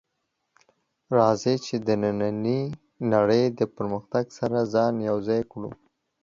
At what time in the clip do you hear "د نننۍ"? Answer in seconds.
1.87-2.61